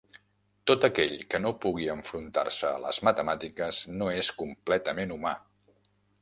Tot 0.69 0.85
aquell 0.87 1.11
que 1.33 1.41
no 1.43 1.51
pugui 1.65 1.85
enfrontar-se 1.95 2.71
a 2.71 2.79
les 2.87 3.01
matemàtiques 3.09 3.83
no 4.01 4.09
és 4.23 4.33
completament 4.41 5.15
humà. 5.19 5.37